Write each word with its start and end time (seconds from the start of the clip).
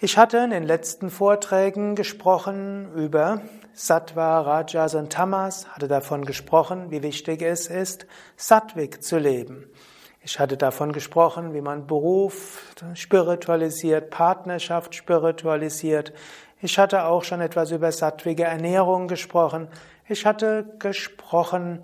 Ich 0.00 0.16
hatte 0.16 0.38
in 0.38 0.48
den 0.48 0.62
letzten 0.62 1.10
Vorträgen 1.10 1.96
gesprochen 1.96 2.94
über 2.94 3.42
Sattva, 3.74 4.40
Rajas 4.40 4.94
und 4.94 5.12
Tamas, 5.12 5.68
hatte 5.68 5.86
davon 5.86 6.24
gesprochen, 6.24 6.90
wie 6.90 7.02
wichtig 7.02 7.42
es 7.42 7.66
ist, 7.66 8.06
Sattvik 8.38 9.02
zu 9.02 9.18
leben. 9.18 9.66
Ich 10.24 10.38
hatte 10.38 10.56
davon 10.56 10.92
gesprochen, 10.92 11.52
wie 11.52 11.60
man 11.60 11.86
Beruf 11.86 12.74
spiritualisiert, 12.94 14.08
Partnerschaft 14.08 14.94
spiritualisiert. 14.94 16.14
Ich 16.64 16.78
hatte 16.78 17.06
auch 17.06 17.24
schon 17.24 17.40
etwas 17.40 17.72
über 17.72 17.90
sattwige 17.90 18.44
Ernährung 18.44 19.08
gesprochen. 19.08 19.66
Ich 20.08 20.24
hatte 20.24 20.64
gesprochen 20.78 21.80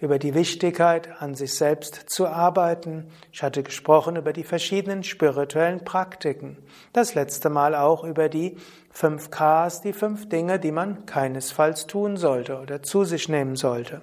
über 0.00 0.18
die 0.18 0.34
Wichtigkeit, 0.34 1.20
an 1.20 1.34
sich 1.34 1.52
selbst 1.52 2.04
zu 2.06 2.26
arbeiten. 2.26 3.10
Ich 3.30 3.42
hatte 3.42 3.62
gesprochen 3.62 4.16
über 4.16 4.32
die 4.32 4.44
verschiedenen 4.44 5.04
spirituellen 5.04 5.84
Praktiken. 5.84 6.56
Das 6.94 7.14
letzte 7.14 7.50
Mal 7.50 7.74
auch 7.74 8.04
über 8.04 8.30
die 8.30 8.56
fünf 8.90 9.28
Ks, 9.30 9.82
die 9.82 9.92
fünf 9.92 10.30
Dinge, 10.30 10.58
die 10.58 10.72
man 10.72 11.04
keinesfalls 11.04 11.86
tun 11.86 12.16
sollte 12.16 12.58
oder 12.58 12.82
zu 12.82 13.04
sich 13.04 13.28
nehmen 13.28 13.54
sollte. 13.54 14.00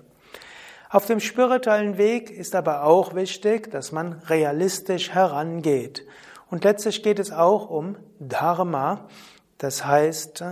Auf 0.92 1.08
dem 1.08 1.22
spirituellen 1.22 1.98
Weg 1.98 2.30
ist 2.30 2.54
aber 2.54 2.84
auch 2.84 3.16
wichtig, 3.16 3.72
dass 3.72 3.92
man 3.92 4.22
realistisch 4.28 5.10
herangeht. 5.10 6.06
Und 6.52 6.66
letztlich 6.66 7.02
geht 7.02 7.18
es 7.18 7.32
auch 7.32 7.70
um 7.72 7.98
Dharma, 8.20 9.08
das 9.60 9.86
heißt, 9.86 10.44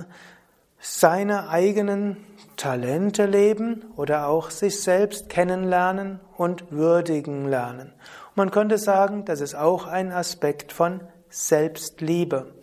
seine 0.80 1.50
eigenen 1.50 2.18
Talente 2.56 3.26
leben 3.26 3.86
oder 3.96 4.28
auch 4.28 4.52
sich 4.52 4.82
selbst 4.82 5.30
kennenlernen 5.30 6.20
und 6.38 6.72
würdigen 6.72 7.50
lernen. 7.50 7.94
Man 8.36 8.52
könnte 8.52 8.78
sagen, 8.78 9.26
das 9.26 9.42
ist 9.42 9.56
auch 9.56 9.88
ein 9.88 10.12
Aspekt 10.12 10.72
von 10.72 11.02
Selbstliebe. 11.30 12.54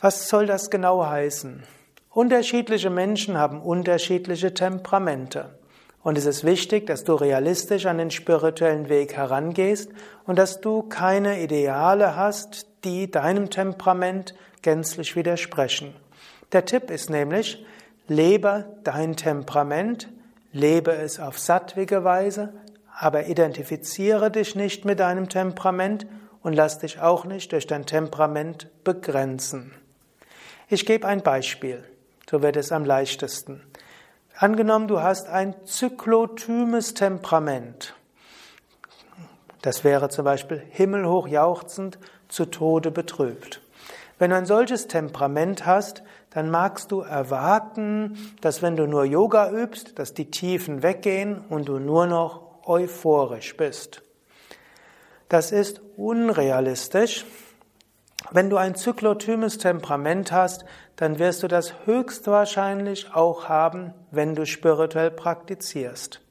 Was 0.00 0.28
soll 0.28 0.46
das 0.46 0.70
genau 0.70 1.04
heißen? 1.04 1.64
Unterschiedliche 2.10 2.90
Menschen 2.90 3.36
haben 3.36 3.60
unterschiedliche 3.60 4.54
Temperamente. 4.54 5.58
Und 6.02 6.16
es 6.16 6.24
ist 6.24 6.44
wichtig, 6.44 6.86
dass 6.86 7.04
du 7.04 7.14
realistisch 7.14 7.86
an 7.86 7.98
den 7.98 8.10
spirituellen 8.10 8.88
Weg 8.88 9.16
herangehst 9.16 9.90
und 10.24 10.38
dass 10.38 10.60
du 10.60 10.82
keine 10.84 11.42
Ideale 11.42 12.14
hast, 12.14 12.66
die 12.84 13.10
deinem 13.10 13.50
Temperament 13.50 14.34
gänzlich 14.66 15.14
widersprechen. 15.14 15.94
Der 16.50 16.64
Tipp 16.64 16.90
ist 16.90 17.08
nämlich, 17.08 17.64
lebe 18.08 18.76
dein 18.82 19.14
Temperament, 19.14 20.08
lebe 20.50 20.90
es 20.90 21.20
auf 21.20 21.38
sattwige 21.38 22.02
Weise, 22.02 22.52
aber 22.92 23.28
identifiziere 23.28 24.28
dich 24.28 24.56
nicht 24.56 24.84
mit 24.84 24.98
deinem 24.98 25.28
Temperament 25.28 26.08
und 26.42 26.52
lass 26.52 26.80
dich 26.80 26.98
auch 27.00 27.24
nicht 27.24 27.52
durch 27.52 27.68
dein 27.68 27.86
Temperament 27.86 28.68
begrenzen. 28.82 29.70
Ich 30.68 30.84
gebe 30.84 31.06
ein 31.06 31.22
Beispiel, 31.22 31.84
so 32.28 32.42
wird 32.42 32.56
es 32.56 32.72
am 32.72 32.84
leichtesten. 32.84 33.62
Angenommen, 34.36 34.88
du 34.88 35.00
hast 35.00 35.28
ein 35.28 35.54
zyklotymes 35.64 36.94
Temperament. 36.94 37.94
Das 39.62 39.84
wäre 39.84 40.08
zum 40.08 40.24
Beispiel 40.24 40.60
himmelhoch 40.70 41.28
jauchzend, 41.28 42.00
zu 42.26 42.46
Tode 42.46 42.90
betrübt. 42.90 43.60
Wenn 44.18 44.30
du 44.30 44.36
ein 44.36 44.46
solches 44.46 44.88
Temperament 44.88 45.66
hast, 45.66 46.02
dann 46.30 46.50
magst 46.50 46.90
du 46.90 47.00
erwarten, 47.00 48.34
dass 48.40 48.62
wenn 48.62 48.76
du 48.76 48.86
nur 48.86 49.04
Yoga 49.04 49.50
übst, 49.50 49.98
dass 49.98 50.14
die 50.14 50.30
Tiefen 50.30 50.82
weggehen 50.82 51.44
und 51.48 51.68
du 51.68 51.78
nur 51.78 52.06
noch 52.06 52.66
euphorisch 52.66 53.56
bist. 53.56 54.02
Das 55.28 55.52
ist 55.52 55.80
unrealistisch. 55.96 57.26
Wenn 58.30 58.50
du 58.50 58.56
ein 58.56 58.74
zyklotymes 58.74 59.58
Temperament 59.58 60.32
hast, 60.32 60.64
dann 60.96 61.18
wirst 61.18 61.42
du 61.42 61.48
das 61.48 61.74
höchstwahrscheinlich 61.84 63.14
auch 63.14 63.48
haben, 63.48 63.92
wenn 64.10 64.34
du 64.34 64.46
spirituell 64.46 65.10
praktizierst. 65.10 66.25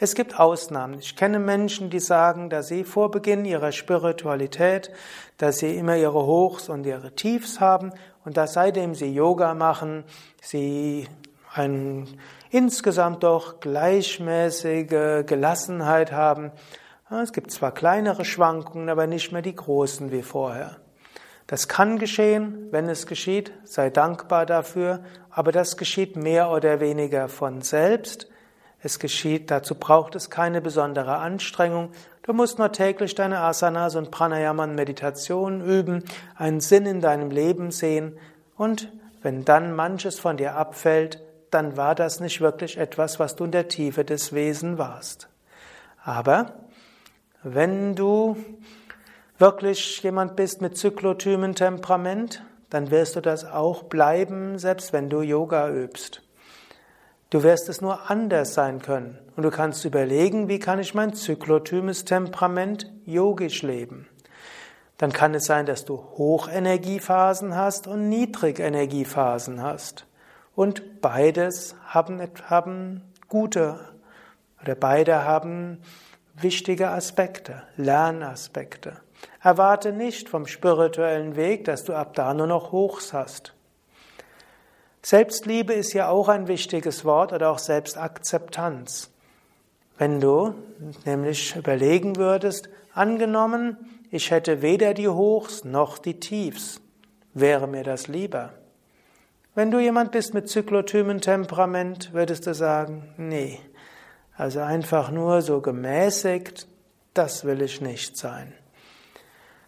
Es 0.00 0.14
gibt 0.14 0.38
Ausnahmen. 0.38 1.00
Ich 1.00 1.16
kenne 1.16 1.40
Menschen, 1.40 1.90
die 1.90 1.98
sagen, 1.98 2.50
dass 2.50 2.68
sie 2.68 2.84
vor 2.84 3.10
Beginn 3.10 3.44
ihrer 3.44 3.72
Spiritualität, 3.72 4.92
dass 5.38 5.58
sie 5.58 5.76
immer 5.76 5.96
ihre 5.96 6.24
Hochs 6.24 6.68
und 6.68 6.86
ihre 6.86 7.16
Tiefs 7.16 7.58
haben 7.58 7.92
und 8.24 8.36
dass 8.36 8.52
seitdem 8.52 8.94
sie 8.94 9.12
Yoga 9.12 9.54
machen, 9.54 10.04
sie 10.40 11.08
ein 11.52 12.06
insgesamt 12.50 13.24
doch 13.24 13.58
gleichmäßige 13.58 15.24
Gelassenheit 15.26 16.12
haben. 16.12 16.52
Es 17.10 17.32
gibt 17.32 17.50
zwar 17.50 17.72
kleinere 17.72 18.24
Schwankungen, 18.24 18.90
aber 18.90 19.08
nicht 19.08 19.32
mehr 19.32 19.42
die 19.42 19.56
großen 19.56 20.12
wie 20.12 20.22
vorher. 20.22 20.76
Das 21.48 21.66
kann 21.66 21.98
geschehen, 21.98 22.68
wenn 22.70 22.88
es 22.88 23.06
geschieht, 23.06 23.52
sei 23.64 23.90
dankbar 23.90 24.46
dafür, 24.46 25.00
aber 25.30 25.50
das 25.50 25.76
geschieht 25.76 26.14
mehr 26.14 26.50
oder 26.50 26.78
weniger 26.78 27.28
von 27.28 27.62
selbst. 27.62 28.28
Es 28.82 28.98
geschieht, 28.98 29.50
dazu 29.50 29.74
braucht 29.74 30.14
es 30.14 30.30
keine 30.30 30.60
besondere 30.60 31.16
Anstrengung. 31.16 31.90
Du 32.22 32.32
musst 32.32 32.58
nur 32.58 32.70
täglich 32.72 33.14
deine 33.14 33.40
Asanas 33.40 33.96
und 33.96 34.10
Pranayama 34.10 34.64
und 34.64 34.74
Meditation 34.74 35.64
üben, 35.64 36.04
einen 36.36 36.60
Sinn 36.60 36.86
in 36.86 37.00
deinem 37.00 37.30
Leben 37.30 37.70
sehen 37.70 38.18
und 38.56 38.92
wenn 39.22 39.44
dann 39.44 39.74
manches 39.74 40.20
von 40.20 40.36
dir 40.36 40.54
abfällt, 40.54 41.22
dann 41.50 41.76
war 41.76 41.94
das 41.94 42.20
nicht 42.20 42.40
wirklich 42.40 42.76
etwas, 42.76 43.18
was 43.18 43.36
du 43.36 43.44
in 43.44 43.52
der 43.52 43.68
Tiefe 43.68 44.04
des 44.04 44.32
Wesens 44.32 44.78
warst. 44.78 45.28
Aber 46.04 46.52
wenn 47.42 47.94
du 47.94 48.36
wirklich 49.38 50.02
jemand 50.02 50.36
bist 50.36 50.60
mit 50.60 50.76
zyklotymen 50.76 51.54
Temperament, 51.54 52.44
dann 52.70 52.90
wirst 52.90 53.16
du 53.16 53.20
das 53.20 53.44
auch 53.44 53.84
bleiben, 53.84 54.58
selbst 54.58 54.92
wenn 54.92 55.08
du 55.08 55.22
Yoga 55.22 55.70
übst. 55.70 56.22
Du 57.30 57.42
wirst 57.42 57.68
es 57.68 57.82
nur 57.82 58.10
anders 58.10 58.54
sein 58.54 58.80
können. 58.80 59.18
Und 59.36 59.42
du 59.42 59.50
kannst 59.50 59.84
überlegen, 59.84 60.48
wie 60.48 60.58
kann 60.58 60.78
ich 60.78 60.94
mein 60.94 61.12
zyklotymes 61.12 62.04
Temperament 62.04 62.90
yogisch 63.04 63.62
leben. 63.62 64.08
Dann 64.96 65.12
kann 65.12 65.34
es 65.34 65.44
sein, 65.44 65.66
dass 65.66 65.84
du 65.84 65.96
Hochenergiephasen 65.96 67.54
hast 67.54 67.86
und 67.86 68.08
Niedrigenergiephasen 68.08 69.62
hast. 69.62 70.06
Und 70.54 71.00
beides 71.00 71.76
haben, 71.86 72.20
haben 72.46 73.02
gute 73.28 73.78
oder 74.62 74.74
beide 74.74 75.24
haben 75.24 75.82
wichtige 76.34 76.88
Aspekte, 76.88 77.62
Lernaspekte. 77.76 78.94
Erwarte 79.40 79.92
nicht 79.92 80.28
vom 80.28 80.46
spirituellen 80.46 81.36
Weg, 81.36 81.64
dass 81.64 81.84
du 81.84 81.92
ab 81.92 82.14
da 82.14 82.34
nur 82.34 82.46
noch 82.46 82.72
Hochs 82.72 83.12
hast. 83.12 83.54
Selbstliebe 85.02 85.72
ist 85.72 85.92
ja 85.92 86.08
auch 86.08 86.28
ein 86.28 86.48
wichtiges 86.48 87.04
Wort 87.04 87.32
oder 87.32 87.50
auch 87.50 87.58
Selbstakzeptanz. 87.58 89.10
Wenn 89.96 90.20
du 90.20 90.54
nämlich 91.04 91.56
überlegen 91.56 92.16
würdest, 92.16 92.68
angenommen, 92.92 93.76
ich 94.10 94.30
hätte 94.30 94.62
weder 94.62 94.94
die 94.94 95.08
Hochs 95.08 95.64
noch 95.64 95.98
die 95.98 96.20
Tiefs, 96.20 96.80
wäre 97.34 97.66
mir 97.66 97.84
das 97.84 98.08
lieber. 98.08 98.54
Wenn 99.54 99.70
du 99.70 99.80
jemand 99.80 100.12
bist 100.12 100.34
mit 100.34 100.48
zyklotymen 100.48 101.20
Temperament, 101.20 102.12
würdest 102.12 102.46
du 102.46 102.54
sagen, 102.54 103.12
nee, 103.16 103.58
also 104.36 104.60
einfach 104.60 105.10
nur 105.10 105.42
so 105.42 105.60
gemäßigt, 105.60 106.68
das 107.12 107.44
will 107.44 107.60
ich 107.62 107.80
nicht 107.80 108.16
sein. 108.16 108.52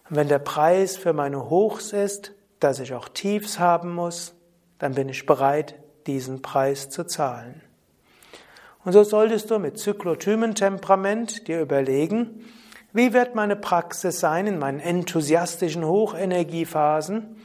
Wenn 0.07 0.29
der 0.29 0.39
Preis 0.39 0.95
für 0.95 1.13
meine 1.13 1.49
Hochs 1.49 1.91
ist, 1.91 2.31
dass 2.59 2.79
ich 2.79 2.93
auch 2.93 3.09
Tiefs 3.09 3.59
haben 3.59 3.93
muss, 3.93 4.33
dann 4.81 4.95
bin 4.95 5.09
ich 5.09 5.27
bereit, 5.27 5.75
diesen 6.07 6.41
Preis 6.41 6.89
zu 6.89 7.03
zahlen. 7.03 7.61
Und 8.83 8.93
so 8.93 9.03
solltest 9.03 9.51
du 9.51 9.59
mit 9.59 9.77
zyklotymen 9.77 10.55
Temperament 10.55 11.47
dir 11.47 11.61
überlegen, 11.61 12.43
wie 12.91 13.13
wird 13.13 13.35
meine 13.35 13.55
Praxis 13.55 14.19
sein 14.19 14.47
in 14.47 14.57
meinen 14.57 14.79
enthusiastischen 14.79 15.85
Hochenergiephasen? 15.85 17.35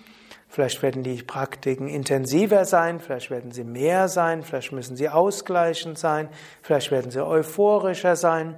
Vielleicht 0.49 0.83
werden 0.83 1.03
die 1.03 1.23
Praktiken 1.23 1.89
intensiver 1.89 2.65
sein, 2.65 3.01
vielleicht 3.01 3.31
werden 3.31 3.53
sie 3.53 3.65
mehr 3.65 4.09
sein, 4.09 4.43
vielleicht 4.43 4.73
müssen 4.73 4.97
sie 4.97 5.11
ausgleichend 5.11 5.99
sein, 5.99 6.31
vielleicht 6.63 6.91
werden 6.91 7.11
sie 7.11 7.23
euphorischer 7.23 8.17
sein. 8.17 8.57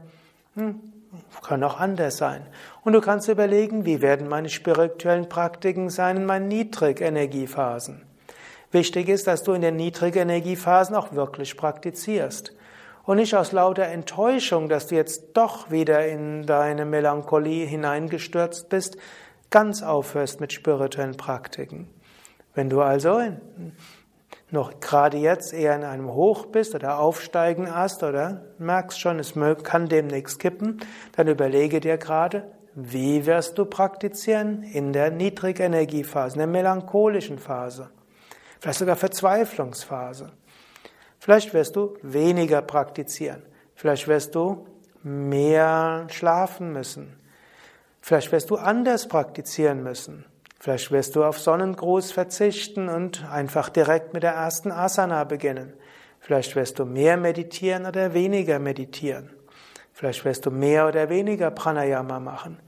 Hm, 0.54 0.78
kann 1.42 1.64
auch 1.64 1.80
anders 1.80 2.16
sein. 2.16 2.46
Und 2.84 2.92
du 2.92 3.00
kannst 3.00 3.28
überlegen, 3.28 3.84
wie 3.84 4.00
werden 4.02 4.28
meine 4.28 4.50
spirituellen 4.50 5.28
Praktiken 5.28 5.90
sein 5.90 6.18
in 6.18 6.26
meinen 6.26 6.46
Niedrigenergiephasen. 6.46 8.07
Wichtig 8.70 9.08
ist, 9.08 9.26
dass 9.26 9.42
du 9.42 9.52
in 9.52 9.62
den 9.62 9.76
Niedrigenergiephasen 9.76 10.94
auch 10.94 11.12
wirklich 11.12 11.56
praktizierst. 11.56 12.54
Und 13.04 13.16
nicht 13.16 13.34
aus 13.34 13.52
lauter 13.52 13.86
Enttäuschung, 13.86 14.68
dass 14.68 14.88
du 14.88 14.94
jetzt 14.94 15.28
doch 15.32 15.70
wieder 15.70 16.06
in 16.06 16.44
deine 16.44 16.84
Melancholie 16.84 17.64
hineingestürzt 17.64 18.68
bist, 18.68 18.98
ganz 19.50 19.82
aufhörst 19.82 20.40
mit 20.40 20.52
spirituellen 20.52 21.16
Praktiken. 21.16 21.88
Wenn 22.54 22.68
du 22.68 22.82
also 22.82 23.22
noch 24.50 24.80
gerade 24.80 25.16
jetzt 25.16 25.54
eher 25.54 25.74
in 25.74 25.84
einem 25.84 26.12
Hoch 26.12 26.46
bist 26.46 26.74
oder 26.74 26.98
aufsteigen 26.98 27.74
hast 27.74 28.02
oder 28.02 28.42
merkst 28.58 29.00
schon, 29.00 29.18
es 29.18 29.34
kann 29.62 29.88
demnächst 29.88 30.38
kippen, 30.38 30.80
dann 31.12 31.28
überlege 31.28 31.80
dir 31.80 31.96
gerade, 31.96 32.44
wie 32.74 33.24
wirst 33.24 33.56
du 33.58 33.64
praktizieren 33.64 34.62
in 34.62 34.92
der 34.92 35.10
Niedrigenergiephase, 35.10 36.34
in 36.34 36.38
der 36.40 36.46
melancholischen 36.46 37.38
Phase, 37.38 37.90
vielleicht 38.60 38.78
sogar 38.78 38.96
Verzweiflungsphase. 38.96 40.32
Vielleicht 41.18 41.52
wirst 41.54 41.76
du 41.76 41.96
weniger 42.02 42.62
praktizieren, 42.62 43.42
vielleicht 43.74 44.08
wirst 44.08 44.34
du 44.34 44.66
mehr 45.02 46.06
schlafen 46.10 46.72
müssen, 46.72 47.18
Vielleicht 48.08 48.32
wirst 48.32 48.48
du 48.48 48.56
anders 48.56 49.06
praktizieren 49.06 49.82
müssen. 49.82 50.24
Vielleicht 50.60 50.90
wirst 50.90 51.14
du 51.14 51.24
auf 51.24 51.38
Sonnengruß 51.38 52.10
verzichten 52.10 52.88
und 52.88 53.24
einfach 53.30 53.68
direkt 53.68 54.14
mit 54.14 54.22
der 54.22 54.32
ersten 54.32 54.72
Asana 54.72 55.24
beginnen. 55.24 55.74
Vielleicht 56.18 56.56
wirst 56.56 56.78
du 56.78 56.86
mehr 56.86 57.18
meditieren 57.18 57.84
oder 57.84 58.14
weniger 58.14 58.58
meditieren. 58.60 59.30
Vielleicht 59.92 60.24
wirst 60.24 60.46
du 60.46 60.50
mehr 60.50 60.88
oder 60.88 61.10
weniger 61.10 61.50
Pranayama 61.50 62.18
machen. 62.18 62.60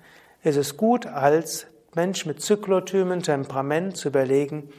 Es 0.42 0.56
ist 0.56 0.76
gut, 0.76 1.06
als 1.06 1.66
Mensch 1.94 2.26
mit 2.26 2.42
Zyklotymen, 2.42 3.22
Temperament 3.22 3.96
zu 3.96 4.08
überlegen, 4.08 4.70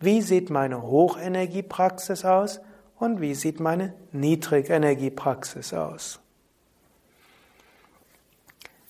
wie 0.00 0.22
sieht 0.22 0.50
meine 0.50 0.82
Hochenergiepraxis 0.82 2.24
aus 2.24 2.60
und 2.98 3.20
wie 3.20 3.34
sieht 3.34 3.60
meine 3.60 3.94
Niedrigenergiepraxis 4.12 5.74
aus. 5.74 6.20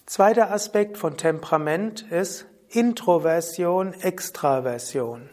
Zweiter 0.07 0.51
Aspekt 0.51 0.99
von 0.99 1.17
Temperament 1.17 2.03
ist 2.11 2.47
Introversion, 2.69 3.95
Extraversion. 3.95 5.29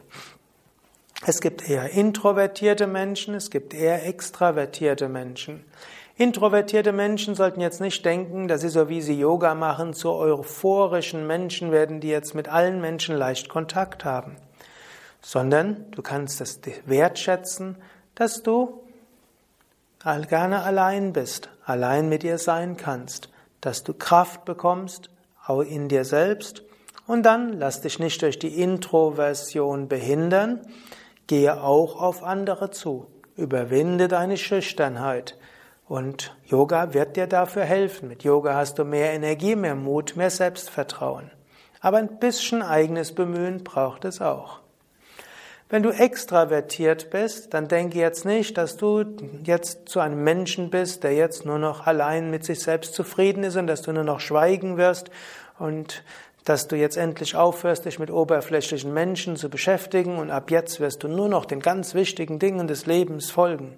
Es 1.25 1.41
gibt 1.41 1.67
eher 1.67 1.89
introvertierte 1.91 2.85
Menschen, 2.85 3.33
es 3.33 3.49
gibt 3.49 3.73
eher 3.73 4.05
extravertierte 4.05 5.09
Menschen. 5.09 5.63
Introvertierte 6.15 6.93
Menschen 6.93 7.35
sollten 7.35 7.61
jetzt 7.61 7.81
nicht 7.81 8.03
denken, 8.05 8.47
dass 8.47 8.61
sie 8.61 8.69
so 8.69 8.89
wie 8.89 9.01
sie 9.01 9.19
Yoga 9.19 9.55
machen, 9.55 9.93
zu 9.93 10.11
euphorischen 10.11 11.25
Menschen 11.27 11.71
werden, 11.71 11.99
die 11.99 12.09
jetzt 12.09 12.33
mit 12.33 12.47
allen 12.47 12.81
Menschen 12.81 13.15
leicht 13.15 13.49
Kontakt 13.49 14.05
haben. 14.05 14.37
Sondern 15.21 15.89
du 15.91 16.01
kannst 16.01 16.41
es 16.41 16.59
wertschätzen, 16.85 17.77
dass 18.15 18.43
du 18.43 18.83
gerne 20.29 20.63
allein 20.63 21.13
bist, 21.13 21.49
allein 21.65 22.07
mit 22.07 22.23
dir 22.23 22.37
sein 22.37 22.77
kannst 22.77 23.29
dass 23.61 23.83
du 23.83 23.93
Kraft 23.93 24.45
bekommst, 24.45 25.09
auch 25.45 25.61
in 25.61 25.87
dir 25.89 26.05
selbst. 26.05 26.63
Und 27.05 27.23
dann 27.23 27.53
lass 27.53 27.81
dich 27.81 27.99
nicht 27.99 28.21
durch 28.21 28.37
die 28.39 28.61
Introversion 28.61 29.87
behindern, 29.87 30.61
gehe 31.27 31.61
auch 31.61 32.01
auf 32.01 32.23
andere 32.23 32.71
zu, 32.71 33.07
überwinde 33.35 34.07
deine 34.07 34.37
Schüchternheit. 34.37 35.37
Und 35.87 36.35
Yoga 36.45 36.93
wird 36.93 37.15
dir 37.15 37.27
dafür 37.27 37.63
helfen. 37.63 38.09
Mit 38.09 38.23
Yoga 38.23 38.55
hast 38.55 38.77
du 38.77 38.83
mehr 38.83 39.13
Energie, 39.13 39.55
mehr 39.55 39.75
Mut, 39.75 40.17
mehr 40.17 40.29
Selbstvertrauen. 40.29 41.31
Aber 41.79 41.97
ein 41.97 42.19
bisschen 42.19 42.61
eigenes 42.61 43.15
Bemühen 43.15 43.63
braucht 43.63 44.03
es 44.03 44.19
auch. 44.19 44.59
Wenn 45.69 45.83
du 45.83 45.89
extravertiert 45.89 47.09
bist, 47.09 47.53
dann 47.53 47.67
denke 47.67 47.99
jetzt 47.99 48.23
nicht, 48.23 48.57
dass 48.57 48.77
du 48.77 49.03
jetzt 49.43 49.89
zu 49.89 49.99
einem 49.99 50.23
Menschen 50.23 50.69
bist, 50.69 51.03
der 51.03 51.13
jetzt 51.13 51.45
nur 51.45 51.59
noch 51.59 51.85
allein 51.85 52.31
mit 52.31 52.45
sich 52.45 52.61
selbst 52.61 52.93
zufrieden 52.93 53.43
ist 53.43 53.57
und 53.57 53.67
dass 53.67 53.81
du 53.81 53.91
nur 53.91 54.05
noch 54.05 54.21
schweigen 54.21 54.77
wirst 54.77 55.11
und 55.59 56.03
dass 56.45 56.69
du 56.69 56.77
jetzt 56.77 56.95
endlich 56.95 57.35
aufhörst, 57.35 57.83
dich 57.83 57.99
mit 57.99 58.09
oberflächlichen 58.09 58.93
Menschen 58.93 59.35
zu 59.35 59.49
beschäftigen 59.49 60.17
und 60.17 60.31
ab 60.31 60.51
jetzt 60.51 60.79
wirst 60.79 61.03
du 61.03 61.09
nur 61.09 61.27
noch 61.27 61.43
den 61.43 61.59
ganz 61.59 61.93
wichtigen 61.93 62.39
Dingen 62.39 62.67
des 62.67 62.85
Lebens 62.85 63.29
folgen. 63.29 63.75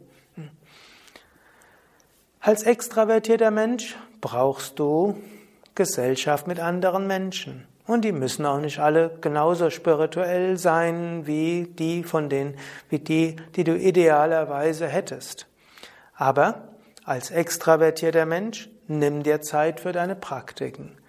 Als 2.39 2.61
extravertierter 2.61 3.49
Mensch 3.49 3.97
brauchst 4.21 4.77
du 4.77 5.17
Gesellschaft 5.73 6.45
mit 6.45 6.59
anderen 6.59 7.07
Menschen. 7.07 7.67
Und 7.89 8.05
die 8.05 8.11
müssen 8.11 8.45
auch 8.45 8.59
nicht 8.59 8.77
alle 8.77 9.17
genauso 9.19 9.71
spirituell 9.71 10.57
sein 10.57 11.25
wie 11.25 11.63
die 11.63 12.03
von 12.03 12.29
denen, 12.29 12.53
wie 12.87 12.99
die, 12.99 13.35
die 13.55 13.63
du 13.63 13.75
idealerweise 13.75 14.85
hättest. 14.85 15.47
Aber 16.13 16.67
als 17.03 17.31
extravertierter 17.31 18.27
Mensch, 18.27 18.69
nimm 18.87 19.23
dir 19.23 19.41
Zeit 19.41 19.79
für 19.79 19.91
deine 19.91 20.15
Praktiken. 20.15 20.99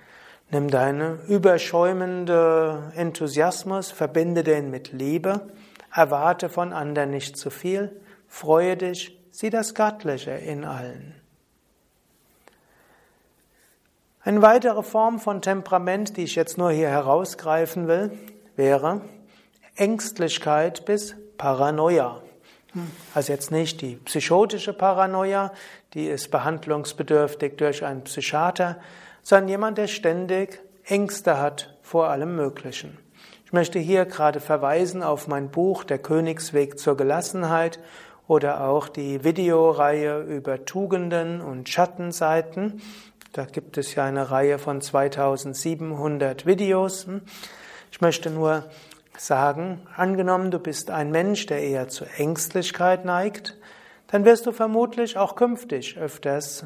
Nimm 0.50 0.70
deine 0.70 1.18
überschäumende 1.28 2.90
Enthusiasmus, 2.96 3.90
verbinde 3.90 4.42
den 4.42 4.70
mit 4.70 4.90
Liebe, 4.90 5.48
erwarte 5.94 6.48
von 6.48 6.72
anderen 6.72 7.10
nicht 7.10 7.36
zu 7.36 7.50
viel, 7.50 8.00
freue 8.26 8.78
dich, 8.78 9.20
sieh 9.30 9.50
das 9.50 9.74
Göttliche 9.74 10.30
in 10.30 10.64
allen. 10.64 11.19
Eine 14.22 14.42
weitere 14.42 14.82
Form 14.82 15.18
von 15.18 15.40
Temperament, 15.40 16.18
die 16.18 16.24
ich 16.24 16.34
jetzt 16.34 16.58
nur 16.58 16.70
hier 16.70 16.90
herausgreifen 16.90 17.88
will, 17.88 18.12
wäre 18.54 19.00
Ängstlichkeit 19.76 20.84
bis 20.84 21.16
Paranoia. 21.38 22.20
Also 23.14 23.32
jetzt 23.32 23.50
nicht 23.50 23.80
die 23.80 23.96
psychotische 23.96 24.74
Paranoia, 24.74 25.52
die 25.94 26.06
ist 26.06 26.30
behandlungsbedürftig 26.30 27.56
durch 27.56 27.82
einen 27.82 28.04
Psychiater, 28.04 28.76
sondern 29.22 29.48
jemand, 29.48 29.78
der 29.78 29.86
ständig 29.86 30.60
Ängste 30.84 31.38
hat 31.38 31.78
vor 31.80 32.08
allem 32.08 32.36
Möglichen. 32.36 32.98
Ich 33.46 33.54
möchte 33.54 33.78
hier 33.78 34.04
gerade 34.04 34.40
verweisen 34.40 35.02
auf 35.02 35.28
mein 35.28 35.50
Buch 35.50 35.82
Der 35.82 35.98
Königsweg 35.98 36.78
zur 36.78 36.94
Gelassenheit 36.94 37.80
oder 38.28 38.68
auch 38.68 38.88
die 38.88 39.24
Videoreihe 39.24 40.20
über 40.20 40.66
Tugenden 40.66 41.40
und 41.40 41.70
Schattenseiten. 41.70 42.82
Da 43.32 43.44
gibt 43.44 43.78
es 43.78 43.94
ja 43.94 44.04
eine 44.04 44.32
Reihe 44.32 44.58
von 44.58 44.80
2700 44.80 46.46
Videos. 46.46 47.06
Ich 47.92 48.00
möchte 48.00 48.28
nur 48.28 48.64
sagen, 49.16 49.86
angenommen, 49.96 50.50
du 50.50 50.58
bist 50.58 50.90
ein 50.90 51.12
Mensch, 51.12 51.46
der 51.46 51.62
eher 51.62 51.88
zu 51.88 52.04
Ängstlichkeit 52.16 53.04
neigt, 53.04 53.56
dann 54.08 54.24
wirst 54.24 54.46
du 54.46 54.52
vermutlich 54.52 55.16
auch 55.16 55.36
künftig 55.36 55.96
öfters 55.96 56.64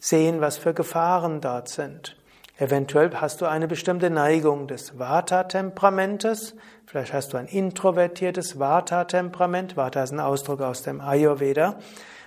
sehen, 0.00 0.40
was 0.40 0.58
für 0.58 0.74
Gefahren 0.74 1.40
dort 1.40 1.68
sind. 1.68 2.16
Eventuell 2.58 3.14
hast 3.14 3.40
du 3.40 3.46
eine 3.46 3.68
bestimmte 3.68 4.10
Neigung 4.10 4.66
des 4.66 4.98
Vata-Temperamentes. 4.98 6.56
Vielleicht 6.86 7.12
hast 7.12 7.32
du 7.32 7.36
ein 7.36 7.46
introvertiertes 7.46 8.58
Vata-Temperament. 8.58 9.76
Vata 9.76 10.02
ist 10.02 10.10
ein 10.10 10.18
Ausdruck 10.18 10.60
aus 10.60 10.82
dem 10.82 11.00
Ayurveda. 11.00 11.78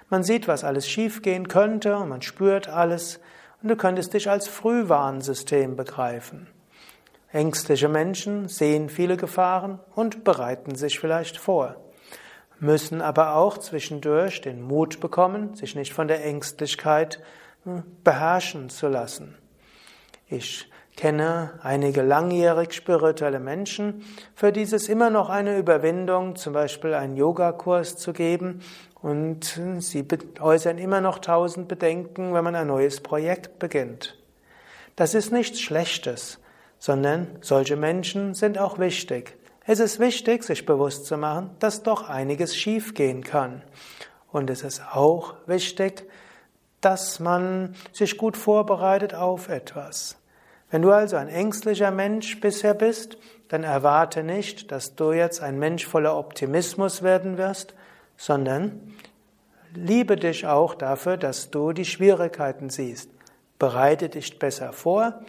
Man 0.09 0.23
sieht, 0.23 0.47
was 0.47 0.63
alles 0.63 0.87
schiefgehen 0.87 1.49
könnte 1.49 1.97
und 1.97 2.07
man 2.07 2.21
spürt 2.21 2.69
alles. 2.69 3.19
Und 3.63 3.69
du 3.69 3.77
könntest 3.77 4.13
dich 4.13 4.29
als 4.29 4.49
Frühwarnsystem 4.49 5.77
begreifen. 5.77 6.47
Ängstliche 7.31 7.87
Menschen 7.87 8.49
sehen 8.49 8.89
viele 8.89 9.15
Gefahren 9.15 9.79
und 9.95 10.25
bereiten 10.25 10.75
sich 10.75 10.99
vielleicht 10.99 11.37
vor, 11.37 11.77
müssen 12.59 13.01
aber 13.01 13.35
auch 13.35 13.57
zwischendurch 13.57 14.41
den 14.41 14.61
Mut 14.61 14.99
bekommen, 14.99 15.55
sich 15.55 15.75
nicht 15.75 15.93
von 15.93 16.09
der 16.09 16.25
Ängstlichkeit 16.25 17.23
hm, 17.63 17.83
beherrschen 18.03 18.69
zu 18.69 18.89
lassen. 18.89 19.37
Ich 20.27 20.69
kenne 20.95 21.59
einige 21.63 22.01
langjährig 22.01 22.73
spirituelle 22.73 23.39
Menschen, 23.39 24.05
für 24.35 24.51
die 24.51 24.61
es 24.61 24.89
immer 24.89 25.09
noch 25.09 25.29
eine 25.29 25.57
Überwindung, 25.57 26.35
zum 26.35 26.53
Beispiel 26.53 26.93
einen 26.93 27.17
Yogakurs 27.17 27.97
zu 27.97 28.13
geben 28.13 28.61
und 29.01 29.59
sie 29.79 30.05
äußern 30.39 30.77
immer 30.77 31.01
noch 31.01 31.19
tausend 31.19 31.67
Bedenken, 31.67 32.33
wenn 32.33 32.43
man 32.43 32.55
ein 32.55 32.67
neues 32.67 33.01
Projekt 33.01 33.59
beginnt. 33.59 34.17
Das 34.95 35.13
ist 35.13 35.31
nichts 35.31 35.59
Schlechtes, 35.59 36.39
sondern 36.79 37.27
solche 37.41 37.75
Menschen 37.75 38.33
sind 38.33 38.57
auch 38.57 38.79
wichtig. 38.79 39.37
Es 39.65 39.79
ist 39.79 39.99
wichtig, 39.99 40.43
sich 40.43 40.65
bewusst 40.65 41.05
zu 41.05 41.17
machen, 41.17 41.51
dass 41.59 41.83
doch 41.83 42.09
einiges 42.09 42.55
schiefgehen 42.55 43.23
kann. 43.23 43.61
Und 44.31 44.49
es 44.49 44.61
ist 44.61 44.81
auch 44.93 45.35
wichtig, 45.47 46.07
dass 46.81 47.19
man 47.19 47.75
sich 47.93 48.17
gut 48.17 48.35
vorbereitet 48.35 49.13
auf 49.13 49.47
etwas. 49.47 50.17
Wenn 50.73 50.81
du 50.81 50.91
also 50.91 51.17
ein 51.17 51.27
ängstlicher 51.27 51.91
Mensch 51.91 52.39
bisher 52.39 52.73
bist, 52.73 53.19
dann 53.47 53.63
erwarte 53.63 54.23
nicht, 54.23 54.71
dass 54.71 54.95
du 54.95 55.11
jetzt 55.11 55.43
ein 55.43 55.59
Mensch 55.59 55.85
voller 55.85 56.17
Optimismus 56.17 57.03
werden 57.03 57.37
wirst, 57.37 57.75
sondern 58.17 58.81
liebe 59.75 60.15
dich 60.15 60.47
auch 60.47 60.73
dafür, 60.73 61.17
dass 61.17 61.51
du 61.51 61.73
die 61.73 61.85
Schwierigkeiten 61.85 62.71
siehst. 62.71 63.11
Bereite 63.59 64.09
dich 64.09 64.39
besser 64.39 64.73
vor. 64.73 65.21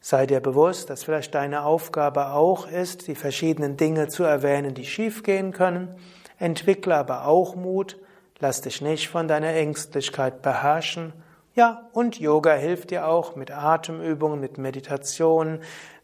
Sei 0.00 0.26
dir 0.26 0.40
bewusst, 0.40 0.90
dass 0.90 1.04
vielleicht 1.04 1.36
deine 1.36 1.62
Aufgabe 1.62 2.32
auch 2.32 2.68
ist, 2.68 3.06
die 3.06 3.14
verschiedenen 3.14 3.76
Dinge 3.76 4.08
zu 4.08 4.24
erwähnen, 4.24 4.74
die 4.74 4.84
schiefgehen 4.84 5.52
können. 5.52 5.94
Entwickle 6.40 6.96
aber 6.96 7.28
auch 7.28 7.54
Mut. 7.54 7.98
Lass 8.40 8.62
dich 8.62 8.80
nicht 8.80 9.10
von 9.10 9.28
deiner 9.28 9.54
Ängstlichkeit 9.54 10.42
beherrschen. 10.42 11.12
Ja, 11.56 11.88
und 11.94 12.20
Yoga 12.20 12.52
hilft 12.52 12.90
dir 12.90 13.08
auch 13.08 13.34
mit 13.34 13.50
Atemübungen, 13.50 14.38
mit 14.40 14.58
Meditation, 14.58 15.60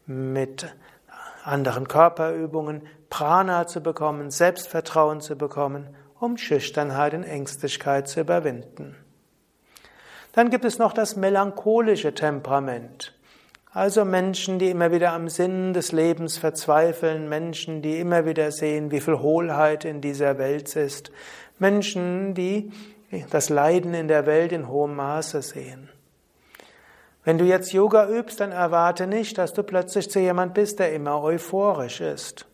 mit 0.07 0.65
anderen 1.43 1.87
Körperübungen, 1.87 2.81
Prana 3.11 3.67
zu 3.67 3.81
bekommen, 3.81 4.31
Selbstvertrauen 4.31 5.21
zu 5.21 5.35
bekommen, 5.35 5.95
um 6.19 6.37
Schüchternheit 6.37 7.13
und 7.13 7.23
Ängstlichkeit 7.23 8.07
zu 8.07 8.21
überwinden. 8.21 8.95
Dann 10.31 10.49
gibt 10.49 10.65
es 10.65 10.79
noch 10.79 10.91
das 10.91 11.15
melancholische 11.17 12.15
Temperament. 12.15 13.13
Also 13.71 14.05
Menschen, 14.05 14.57
die 14.57 14.71
immer 14.71 14.91
wieder 14.91 15.13
am 15.13 15.29
Sinn 15.29 15.73
des 15.73 15.91
Lebens 15.91 16.39
verzweifeln, 16.39 17.29
Menschen, 17.29 17.83
die 17.83 17.99
immer 17.99 18.25
wieder 18.25 18.51
sehen, 18.51 18.89
wie 18.89 19.01
viel 19.01 19.19
Hohlheit 19.19 19.85
in 19.85 20.01
dieser 20.01 20.39
Welt 20.39 20.75
ist, 20.75 21.11
Menschen, 21.59 22.33
die 22.33 22.71
das 23.29 23.49
Leiden 23.49 23.93
in 23.93 24.07
der 24.07 24.25
Welt 24.25 24.51
in 24.51 24.67
hohem 24.67 24.95
Maße 24.95 25.41
sehen. 25.41 25.89
Wenn 27.23 27.37
du 27.37 27.45
jetzt 27.45 27.71
Yoga 27.71 28.09
übst, 28.09 28.39
dann 28.39 28.51
erwarte 28.51 29.07
nicht, 29.07 29.37
dass 29.37 29.53
du 29.53 29.63
plötzlich 29.63 30.09
zu 30.09 30.19
jemand 30.19 30.53
bist, 30.53 30.79
der 30.79 30.93
immer 30.93 31.21
euphorisch 31.21 32.01
ist. 32.01 32.45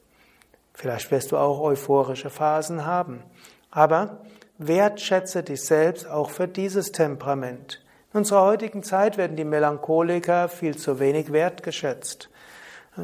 Vielleicht 0.73 1.11
wirst 1.11 1.31
du 1.31 1.37
auch 1.37 1.59
euphorische 1.59 2.29
Phasen 2.29 2.85
haben. 2.85 3.23
Aber 3.71 4.21
wertschätze 4.59 5.41
dich 5.41 5.65
selbst 5.65 6.07
auch 6.07 6.29
für 6.29 6.47
dieses 6.47 6.91
Temperament. 6.91 7.83
In 8.13 8.19
unserer 8.19 8.43
heutigen 8.43 8.83
Zeit 8.83 9.17
werden 9.17 9.37
die 9.37 9.43
Melancholiker 9.43 10.49
viel 10.49 10.77
zu 10.77 10.99
wenig 10.99 11.31
wertgeschätzt. 11.31 12.29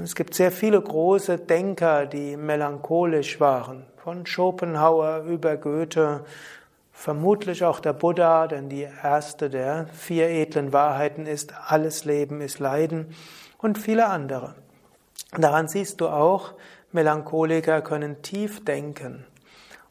Es 0.03 0.15
gibt 0.15 0.33
sehr 0.33 0.51
viele 0.51 0.81
große 0.81 1.37
Denker, 1.37 2.05
die 2.05 2.37
melancholisch 2.37 3.39
waren. 3.39 3.85
Von 3.97 4.25
Schopenhauer 4.25 5.23
über 5.27 5.55
Goethe 5.57 6.25
Vermutlich 6.97 7.63
auch 7.65 7.81
der 7.81 7.91
Buddha, 7.91 8.47
denn 8.47 8.69
die 8.69 8.87
erste 9.03 9.49
der 9.49 9.87
vier 9.89 10.29
edlen 10.29 10.71
Wahrheiten 10.71 11.27
ist, 11.27 11.53
alles 11.67 12.05
Leben 12.05 12.39
ist 12.39 12.59
Leiden 12.59 13.13
und 13.57 13.77
viele 13.77 14.07
andere. 14.07 14.55
Daran 15.37 15.67
siehst 15.67 15.99
du 15.99 16.07
auch, 16.07 16.53
Melancholiker 16.93 17.81
können 17.81 18.21
tief 18.21 18.63
denken. 18.63 19.25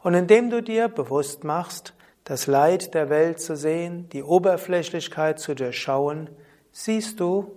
Und 0.03 0.15
indem 0.15 0.49
du 0.49 0.63
dir 0.63 0.89
bewusst 0.89 1.45
machst, 1.45 1.93
das 2.25 2.47
Leid 2.47 2.95
der 2.95 3.11
Welt 3.11 3.39
zu 3.39 3.55
sehen, 3.55 4.09
die 4.09 4.23
Oberflächlichkeit 4.23 5.39
zu 5.39 5.55
durchschauen, 5.55 6.31
siehst 6.73 7.21
du 7.21 7.55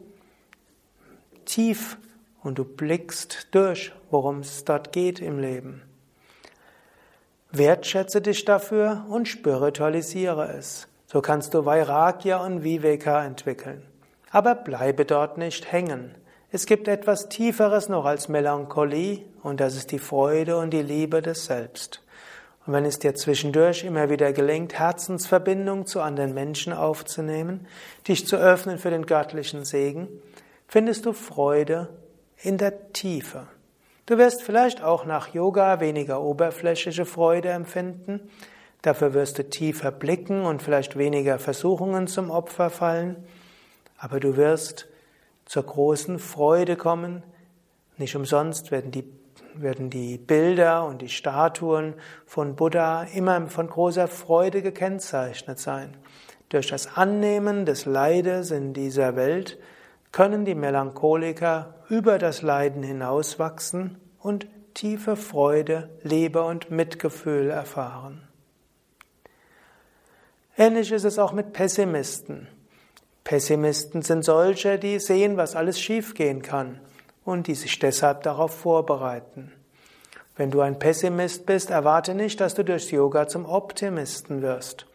tief 1.45 1.97
und 2.43 2.59
du 2.59 2.65
blickst 2.65 3.47
durch, 3.51 3.93
worum 4.11 4.39
es 4.39 4.65
dort 4.65 4.91
geht 4.91 5.21
im 5.21 5.39
Leben. 5.39 5.86
Wertschätze 7.51 8.21
dich 8.21 8.43
dafür 8.43 9.05
und 9.09 9.27
spiritualisiere 9.27 10.53
es. 10.57 10.87
So 11.05 11.21
kannst 11.21 11.53
du 11.53 11.65
Vairagya 11.65 12.37
und 12.37 12.63
Viveka 12.63 13.23
entwickeln. 13.23 13.83
Aber 14.31 14.55
bleibe 14.55 15.05
dort 15.05 15.37
nicht 15.37 15.71
hängen. 15.71 16.15
Es 16.51 16.65
gibt 16.65 16.87
etwas 16.87 17.29
Tieferes 17.29 17.87
noch 17.87 18.05
als 18.05 18.27
Melancholie 18.27 19.23
und 19.43 19.61
das 19.61 19.75
ist 19.75 19.91
die 19.91 19.99
Freude 19.99 20.57
und 20.57 20.71
die 20.71 20.81
Liebe 20.81 21.21
des 21.21 21.45
Selbst. 21.45 22.03
Und 22.65 22.73
wenn 22.73 22.83
es 22.83 22.99
dir 22.99 23.15
zwischendurch 23.15 23.85
immer 23.85 24.09
wieder 24.09 24.33
gelingt, 24.33 24.77
Herzensverbindung 24.77 25.85
zu 25.85 26.01
anderen 26.01 26.33
Menschen 26.33 26.73
aufzunehmen, 26.73 27.65
dich 28.07 28.27
zu 28.27 28.35
öffnen 28.35 28.77
für 28.77 28.89
den 28.89 29.05
göttlichen 29.05 29.63
Segen, 29.63 30.09
findest 30.67 31.05
du 31.05 31.13
Freude 31.13 31.87
in 32.41 32.57
der 32.57 32.91
Tiefe. 32.91 33.47
Du 34.07 34.17
wirst 34.17 34.41
vielleicht 34.41 34.81
auch 34.81 35.03
nach 35.03 35.33
Yoga 35.33 35.81
weniger 35.81 36.21
oberflächliche 36.21 37.03
Freude 37.03 37.49
empfinden, 37.49 38.21
dafür 38.81 39.13
wirst 39.13 39.37
du 39.37 39.49
tiefer 39.49 39.91
blicken 39.91 40.45
und 40.45 40.61
vielleicht 40.63 40.97
weniger 40.97 41.39
Versuchungen 41.39 42.07
zum 42.07 42.31
Opfer 42.31 42.69
fallen, 42.69 43.17
aber 43.97 44.21
du 44.21 44.37
wirst 44.37 44.87
zur 45.43 45.63
großen 45.63 46.19
Freude 46.19 46.77
kommen. 46.77 47.21
Nicht 47.97 48.15
umsonst 48.15 48.71
werden 48.71 48.91
die, 48.91 49.03
werden 49.55 49.89
die 49.89 50.17
Bilder 50.17 50.85
und 50.85 51.01
die 51.01 51.09
Statuen 51.09 51.93
von 52.25 52.55
Buddha 52.55 53.03
immer 53.13 53.47
von 53.47 53.67
großer 53.67 54.07
Freude 54.07 54.61
gekennzeichnet 54.61 55.59
sein. 55.59 55.97
Durch 56.47 56.67
das 56.67 56.95
Annehmen 56.95 57.65
des 57.65 57.85
Leides 57.85 58.51
in 58.51 58.73
dieser 58.73 59.17
Welt 59.17 59.57
können 60.11 60.45
die 60.45 60.55
Melancholiker 60.55 61.75
über 61.89 62.17
das 62.17 62.41
Leiden 62.41 62.83
hinauswachsen 62.83 63.97
und 64.19 64.47
tiefe 64.73 65.15
Freude, 65.15 65.89
Liebe 66.03 66.43
und 66.43 66.69
Mitgefühl 66.71 67.49
erfahren. 67.49 68.27
Ähnlich 70.57 70.91
ist 70.91 71.03
es 71.03 71.19
auch 71.19 71.33
mit 71.33 71.53
Pessimisten. 71.53 72.47
Pessimisten 73.23 74.01
sind 74.01 74.23
solche, 74.23 74.79
die 74.79 74.99
sehen, 74.99 75.37
was 75.37 75.55
alles 75.55 75.79
schiefgehen 75.79 76.41
kann 76.41 76.79
und 77.25 77.47
die 77.47 77.55
sich 77.55 77.77
deshalb 77.77 78.23
darauf 78.23 78.53
vorbereiten. 78.55 79.51
Wenn 80.35 80.51
du 80.51 80.61
ein 80.61 80.79
Pessimist 80.79 81.45
bist, 81.45 81.71
erwarte 81.71 82.15
nicht, 82.15 82.39
dass 82.39 82.53
du 82.53 82.63
durchs 82.63 82.91
Yoga 82.91 83.27
zum 83.27 83.45
Optimisten 83.45 84.41
wirst. 84.41 84.85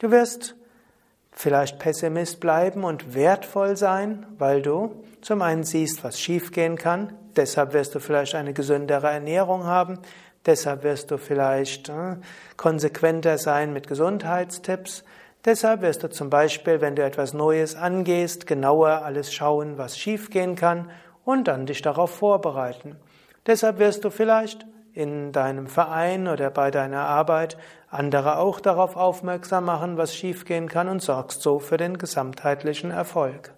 Du 0.00 0.10
wirst 0.10 0.54
vielleicht 1.38 1.78
Pessimist 1.78 2.40
bleiben 2.40 2.82
und 2.82 3.14
wertvoll 3.14 3.76
sein, 3.76 4.26
weil 4.38 4.60
du 4.60 5.04
zum 5.20 5.40
einen 5.40 5.62
siehst, 5.62 6.02
was 6.02 6.18
schiefgehen 6.18 6.76
kann, 6.76 7.12
deshalb 7.36 7.74
wirst 7.74 7.94
du 7.94 8.00
vielleicht 8.00 8.34
eine 8.34 8.52
gesündere 8.52 9.08
Ernährung 9.08 9.62
haben, 9.62 10.00
deshalb 10.46 10.82
wirst 10.82 11.12
du 11.12 11.16
vielleicht 11.16 11.90
äh, 11.90 12.16
konsequenter 12.56 13.38
sein 13.38 13.72
mit 13.72 13.86
Gesundheitstipps, 13.86 15.04
deshalb 15.44 15.82
wirst 15.82 16.02
du 16.02 16.10
zum 16.10 16.28
Beispiel, 16.28 16.80
wenn 16.80 16.96
du 16.96 17.04
etwas 17.04 17.34
Neues 17.34 17.76
angehst, 17.76 18.48
genauer 18.48 19.04
alles 19.04 19.32
schauen, 19.32 19.78
was 19.78 19.96
schiefgehen 19.96 20.56
kann 20.56 20.90
und 21.24 21.46
dann 21.46 21.66
dich 21.66 21.82
darauf 21.82 22.10
vorbereiten. 22.10 22.96
Deshalb 23.46 23.78
wirst 23.78 24.04
du 24.04 24.10
vielleicht 24.10 24.66
in 24.92 25.30
deinem 25.30 25.68
Verein 25.68 26.26
oder 26.26 26.50
bei 26.50 26.72
deiner 26.72 27.02
Arbeit 27.02 27.56
andere 27.90 28.38
auch 28.38 28.60
darauf 28.60 28.96
aufmerksam 28.96 29.64
machen, 29.64 29.96
was 29.96 30.14
schiefgehen 30.14 30.68
kann 30.68 30.88
und 30.88 31.00
sorgst 31.00 31.42
so 31.42 31.58
für 31.58 31.76
den 31.76 31.98
gesamtheitlichen 31.98 32.90
Erfolg. 32.90 33.54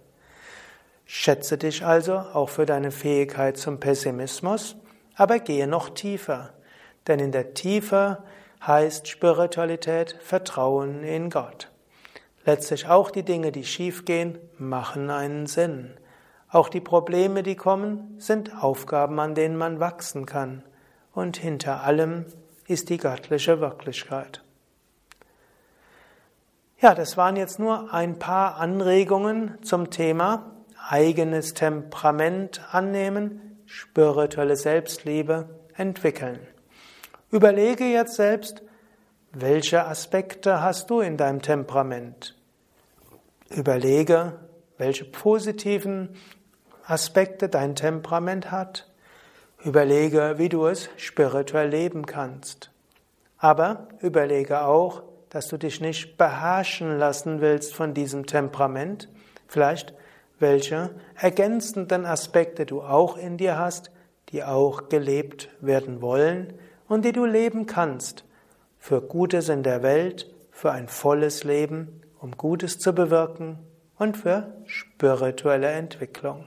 Schätze 1.05 1.59
dich 1.59 1.85
also 1.85 2.19
auch 2.19 2.49
für 2.49 2.67
deine 2.67 2.93
Fähigkeit 2.93 3.57
zum 3.57 3.81
Pessimismus, 3.81 4.77
aber 5.17 5.41
gehe 5.41 5.67
noch 5.67 5.91
tiefer. 5.91 6.55
Denn 7.09 7.19
in 7.19 7.33
der 7.33 7.55
Tiefe 7.55 8.23
heißt 8.65 9.09
Spiritualität 9.09 10.17
Vertrauen 10.21 11.03
in 11.03 11.31
Gott. 11.31 11.69
Letztlich 12.45 12.89
auch 12.89 13.11
die 13.11 13.25
Dinge, 13.25 13.53
die 13.53 13.65
schiefgehen, 13.65 14.39
machen 14.57 15.11
einen 15.11 15.47
Sinn. 15.47 15.95
Auch 16.49 16.69
die 16.69 16.81
Probleme, 16.81 17.43
die 17.43 17.57
kommen, 17.57 18.15
sind 18.19 18.63
Aufgaben, 18.63 19.19
an 19.19 19.35
denen 19.35 19.57
man 19.57 19.81
wachsen 19.81 20.27
kann 20.27 20.63
und 21.13 21.37
hinter 21.37 21.83
allem 21.83 22.27
ist 22.71 22.89
die 22.89 22.99
göttliche 22.99 23.61
Wirklichkeit. 23.61 24.43
Ja, 26.81 26.95
das 26.95 27.17
waren 27.17 27.37
jetzt 27.37 27.59
nur 27.59 27.93
ein 27.93 28.19
paar 28.19 28.57
Anregungen 28.57 29.59
zum 29.63 29.91
Thema 29.91 30.51
eigenes 30.89 31.55
Temperament 31.55 32.63
annehmen, 32.73 33.61
spirituelle 33.67 34.57
Selbstliebe 34.57 35.49
entwickeln. 35.75 36.41
Überlege 37.31 37.85
jetzt 37.85 38.17
selbst, 38.17 38.63
welche 39.33 39.87
Aspekte 39.87 40.63
hast 40.63 40.91
du 40.91 41.01
in 41.01 41.17
deinem 41.17 41.43
Temperament? 41.43 42.37
Überlege, 43.51 44.39
welche 44.79 45.05
positiven 45.05 46.17
Aspekte 46.85 47.49
dein 47.49 47.77
Temperament 47.77 48.51
hat. 48.51 48.90
Überlege, 49.63 50.37
wie 50.39 50.49
du 50.49 50.67
es 50.67 50.89
spirituell 50.97 51.69
leben 51.69 52.07
kannst. 52.07 52.71
Aber 53.37 53.89
überlege 54.01 54.63
auch, 54.63 55.03
dass 55.29 55.49
du 55.49 55.59
dich 55.59 55.83
nicht 55.83 56.17
beherrschen 56.17 56.99
lassen 56.99 57.43
willst 57.43 57.75
von 57.75 57.93
diesem 57.93 58.25
Temperament. 58.25 59.09
Vielleicht 59.49 59.95
welche 60.39 60.91
ergänzenden 61.15 62.07
Aspekte 62.07 62.65
du 62.65 62.81
auch 62.81 63.19
in 63.19 63.37
dir 63.37 63.59
hast, 63.59 63.91
die 64.31 64.43
auch 64.45 64.89
gelebt 64.89 65.51
werden 65.61 66.01
wollen 66.01 66.55
und 66.89 67.05
die 67.05 67.13
du 67.13 67.27
leben 67.27 67.67
kannst. 67.67 68.25
Für 68.79 69.03
Gutes 69.03 69.51
in 69.51 69.63
der 69.63 69.83
Welt, 69.83 70.33
für 70.51 70.73
ein 70.73 70.89
volles 70.89 71.45
Leben, 71.45 72.01
um 72.19 72.37
Gutes 72.39 72.79
zu 72.79 72.95
bewirken 72.95 73.59
und 73.99 74.17
für 74.17 74.55
spirituelle 74.65 75.69
Entwicklung. 75.69 76.47